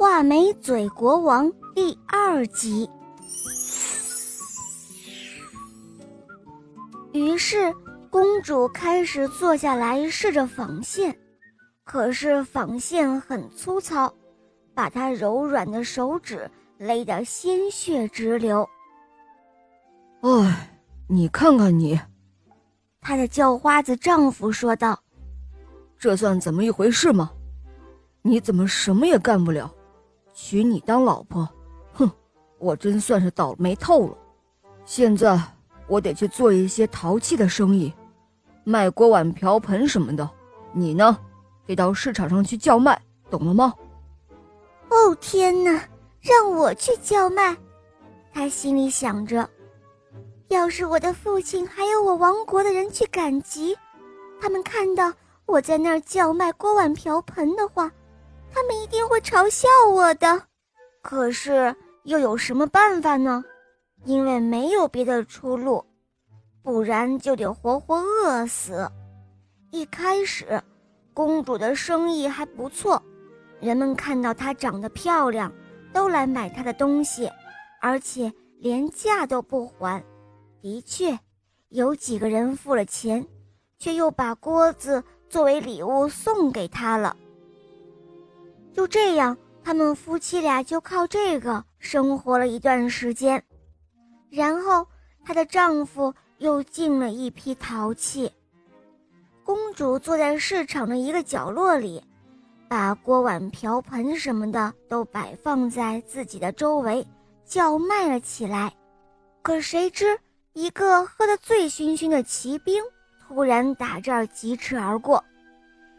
[0.00, 2.88] 画眉嘴国王第二集。
[7.12, 7.70] 于是，
[8.08, 11.14] 公主开始坐下来试着纺线，
[11.84, 14.10] 可是纺线很粗糙，
[14.72, 18.66] 把她柔软的手指勒得鲜血直流。
[20.22, 22.00] 哎，你看看你，
[23.02, 24.98] 她的叫花子丈夫说道
[26.00, 27.30] ：“这算怎么一回事吗？
[28.22, 29.70] 你怎么什么也干不了？
[30.42, 31.46] 娶你当老婆，
[31.92, 32.10] 哼，
[32.58, 34.16] 我真算是倒霉透了。
[34.86, 35.38] 现在。”
[35.90, 37.92] 我得去做一些陶器的生意，
[38.62, 40.30] 卖锅碗瓢盆什么的。
[40.72, 41.18] 你呢，
[41.66, 42.96] 得到市场上去叫卖，
[43.28, 43.74] 懂了吗？
[44.88, 45.82] 哦天哪，
[46.20, 47.56] 让我去叫卖！
[48.32, 49.50] 他心里想着，
[50.46, 53.76] 要是我的父亲还有我王国的人去赶集，
[54.40, 55.12] 他们看到
[55.44, 57.90] 我在那儿叫卖锅碗瓢盆的话，
[58.52, 60.42] 他们一定会嘲笑我的。
[61.02, 63.44] 可是又有什么办法呢？
[64.04, 65.84] 因为没有别的出路，
[66.62, 68.90] 不然就得活活饿死。
[69.70, 70.62] 一开始，
[71.12, 73.02] 公主的生意还不错，
[73.60, 75.52] 人们看到她长得漂亮，
[75.92, 77.30] 都来买她的东西，
[77.80, 80.02] 而且连价都不还。
[80.60, 81.18] 的确，
[81.68, 83.26] 有几个人付了钱，
[83.78, 87.16] 却又把锅子作为礼物送给她了。
[88.80, 93.44] 就这样，他们夫妻俩就靠这个生活了一段时间。
[94.30, 94.86] 然后，
[95.22, 98.32] 她的丈夫又进了一批陶器。
[99.44, 102.02] 公主坐在市场的一个角落里，
[102.68, 107.06] 把锅碗瓢盆什么的都摆放在自己的周围，
[107.44, 108.72] 叫卖了起来。
[109.42, 110.18] 可谁知，
[110.54, 112.82] 一个喝得醉醺醺的骑兵
[113.28, 115.22] 突然打这儿疾驰而过，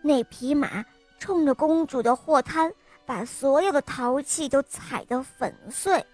[0.00, 0.82] 那匹马
[1.22, 2.74] 冲着公主的货摊，
[3.06, 6.04] 把所有的陶器都踩得粉碎。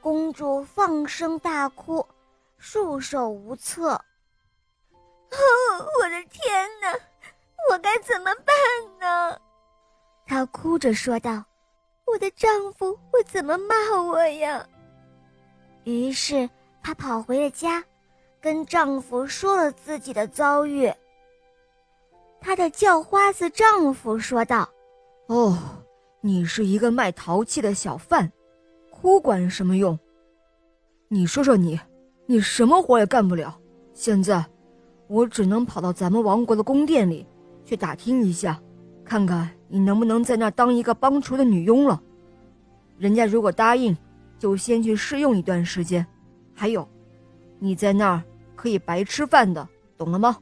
[0.00, 2.04] 公主放声大哭，
[2.58, 3.92] 束手无策。
[5.30, 5.38] 哦，
[6.02, 6.92] 我的天哪，
[7.70, 9.40] 我该怎么办呢？
[10.26, 11.44] 她哭着说道
[12.04, 14.66] ：“我的丈夫会怎么骂我呀？”
[15.86, 16.50] 于是
[16.82, 17.84] 她跑回了家，
[18.40, 20.92] 跟丈夫说了自己的遭遇。
[22.40, 24.68] 她的叫花子丈夫说道
[25.28, 25.58] ：“哦，
[26.20, 28.30] 你是一个卖陶器的小贩。”
[28.90, 29.96] 哭管什么用？
[31.08, 31.78] 你说说你，
[32.26, 33.56] 你什么活也干不了。
[33.94, 34.44] 现在，
[35.06, 37.24] 我只能跑到咱们王国的宫殿里
[37.64, 38.60] 去打听一下，
[39.04, 42.02] 看看你能不能在那儿当一个帮厨的女佣了。
[42.98, 43.96] 人家如果答应，
[44.36, 46.04] 就先去试用一段时间。
[46.52, 46.86] 还有，
[47.60, 48.22] 你在那儿
[48.56, 50.36] 可以白吃饭的，懂了吗？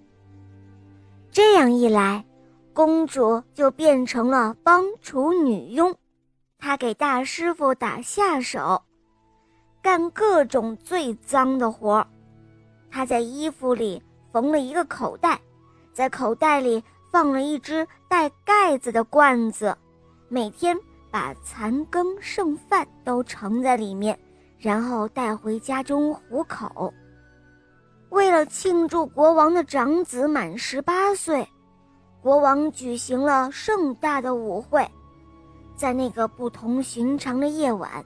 [1.36, 2.24] 这样一来，
[2.72, 5.94] 公主就变成了帮厨女佣。
[6.58, 8.82] 她给大师傅打下手，
[9.82, 12.06] 干各种最脏的活儿。
[12.90, 14.02] 他在衣服里
[14.32, 15.38] 缝了一个口袋，
[15.92, 16.82] 在口袋里
[17.12, 19.76] 放了一只带盖子的罐子，
[20.30, 20.74] 每天
[21.10, 24.18] 把残羹剩饭都盛在里面，
[24.58, 26.94] 然后带回家中糊口。
[28.16, 31.46] 为了庆祝国王的长子满十八岁，
[32.22, 34.90] 国王举行了盛大的舞会。
[35.76, 38.02] 在那个不同寻常的夜晚，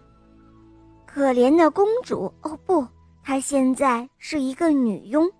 [1.06, 2.84] 可怜的公主哦不，
[3.22, 5.30] 她现在是一个女佣，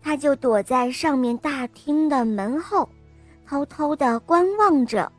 [0.00, 2.88] 她就躲在上面大厅的门后，
[3.46, 5.12] 偷偷地观望着。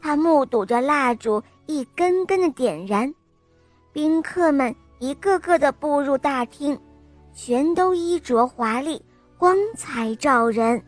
[0.00, 3.12] 她目睹着蜡烛一根根的点燃，
[3.92, 6.78] 宾客们一个个的步入大厅，
[7.34, 9.02] 全都衣着华丽，
[9.38, 10.82] 光彩照人。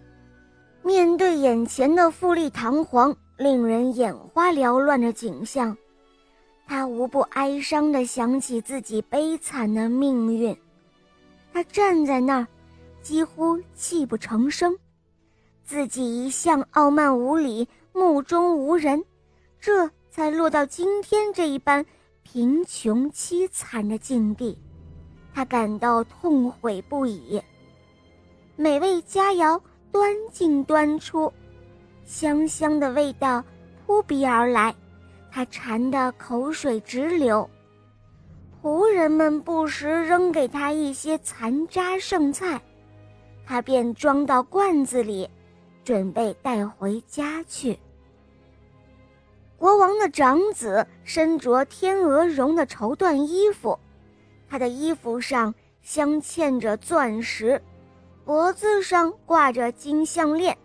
[0.82, 3.16] 面对眼前的富丽堂皇。
[3.37, 5.77] 令人眼花缭乱的景象，
[6.69, 10.56] 他无不哀伤地想起自己悲惨的命运。
[11.53, 12.47] 他站在那儿，
[13.03, 14.78] 几乎泣不成声。
[15.65, 19.04] 自己一向傲慢无礼、目中无人，
[19.60, 21.84] 这才落到今天这一般
[22.22, 24.57] 贫穷凄惨的境地，
[25.34, 27.42] 他感到痛悔不已。
[28.57, 29.60] 美味佳肴
[29.91, 31.33] 端进端出。
[32.04, 33.42] 香香的味道
[33.84, 34.75] 扑鼻而来，
[35.33, 37.48] 他馋得口水直流。
[38.63, 42.60] 仆人们不时扔给他一些残渣剩菜，
[43.45, 45.28] 他便装到罐子里，
[45.83, 47.78] 准备带回家去。
[49.57, 53.78] 国王的长子身着天鹅绒的绸缎衣服，
[54.54, 55.53] 他的衣服上
[55.83, 57.60] 镶嵌着钻石，
[58.24, 60.56] 脖子上挂着金项链。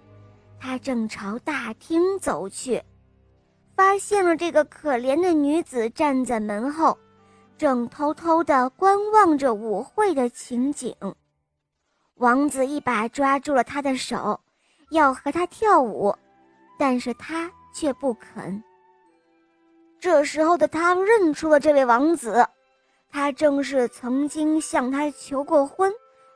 [0.59, 2.83] 他正朝大厅走去，
[3.75, 6.95] 发现了这个可怜的女子站在门后，
[7.57, 10.95] 正偷偷地观望着舞会的情景。
[12.17, 14.39] 王子一把抓住了她的手，
[14.91, 16.15] 要和她跳舞，
[16.77, 18.63] 但是她却不肯。
[19.99, 22.47] 这时候的他认出了这位王子，
[23.09, 25.91] 他正是曾经向他求过婚，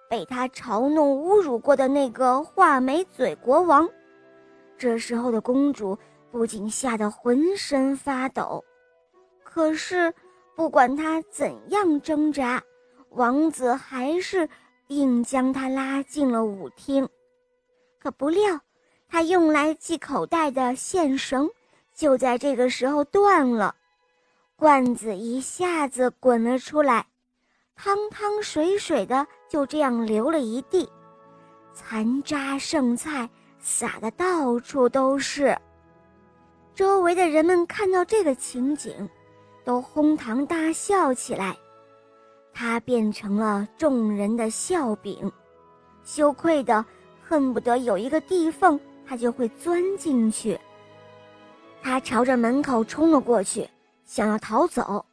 [0.10, 3.90] 被他嘲弄侮辱过的那个画眉嘴国王。
[4.78, 5.98] 这时候的公主。
[6.34, 8.66] 不仅吓得浑身发抖，
[9.44, 10.12] 可是
[10.56, 12.64] 不管她怎样挣扎，
[13.12, 14.50] 王子还是
[14.88, 17.08] 硬将她拉进了舞厅。
[18.00, 18.60] 可不料，
[19.08, 21.48] 他用来系口袋的线绳
[21.94, 23.76] 就在这个时候断了，
[24.64, 27.06] 罐子一下子滚了出来，
[27.76, 30.90] 汤汤水水的就这样流了一地，
[31.74, 33.30] 残渣剩菜
[33.60, 35.54] 撒的到处都是。
[36.74, 39.10] 周围的人们看到这个情景，
[39.66, 41.58] 都哄堂大笑起来。
[42.54, 45.30] 他变成了众人的笑柄，
[46.06, 46.86] 羞愧的
[47.22, 50.58] 恨不得有一个地缝，他就会钻进去。
[51.82, 53.70] 他朝着门口冲了过去，
[54.14, 55.04] 想要逃走，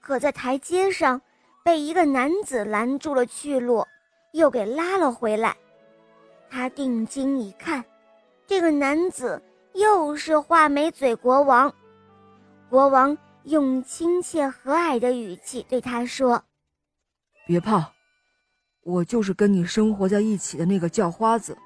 [0.00, 1.20] 可在台阶上
[1.64, 3.84] 被一个男子拦住了去路，
[4.30, 5.56] 又给拉了回来。
[6.48, 7.84] 他定睛一看，
[8.46, 9.42] 这个男子。
[9.74, 11.72] 又是画眉嘴国王，
[12.68, 16.42] 国王用亲切和蔼的语气对他说
[17.46, 17.92] ：“别怕，
[18.82, 21.56] 我就是跟你生活在一起的那个叫花子，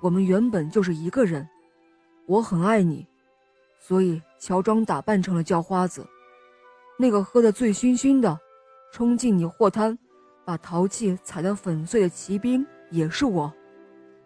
[0.00, 1.48] 我们原本就是一个人。
[2.26, 3.06] 我很爱你，
[3.78, 6.04] 所以乔装打扮成了叫花子。
[6.98, 8.36] 那个喝得醉醺醺的，
[8.92, 9.96] 冲进你货摊，
[10.44, 13.52] 把陶器踩得粉碎的骑兵也是我。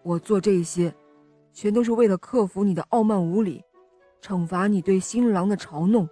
[0.03, 0.91] 我做这些。”
[1.57, 3.63] 全都是为了克服你的傲慢无礼，
[4.21, 6.09] 惩罚你对新郎的嘲弄。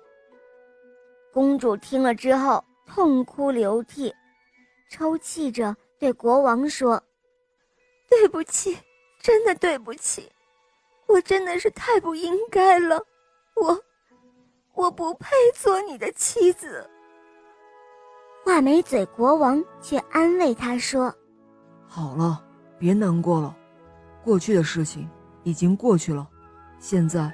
[1.32, 4.14] 公主听了之后痛哭流涕，
[4.88, 7.02] 抽泣着对国王说
[8.08, 8.78] ：“对不起，
[9.20, 10.30] 真的对不起，
[11.08, 13.04] 我真的是太不应该了，
[13.56, 13.84] 我，
[14.74, 16.88] 我不配做你的妻子。”
[18.44, 21.14] 画眉嘴国王却安慰他说
[21.86, 22.44] ：“好了，
[22.78, 23.56] 别难过了，
[24.24, 25.08] 过去的事情。”
[25.44, 26.24] 已经过去了，
[26.78, 27.28] 现在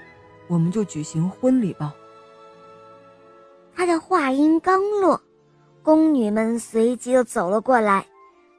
[0.47, 1.95] 我们就举行婚礼吧。
[3.75, 5.21] 他的话音刚落，
[5.83, 8.07] 宫女们随即就走了过来，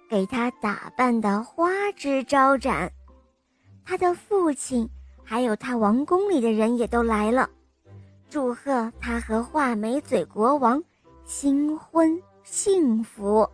[0.07, 2.91] 给他打扮的花枝招展。
[3.83, 4.87] 他的父亲
[5.23, 7.49] 还有他王宫里的人也都来了，
[8.29, 10.83] 祝贺他和画眉嘴国王
[11.25, 13.49] 新婚幸福。